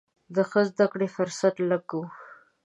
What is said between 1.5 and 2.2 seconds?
لږ و.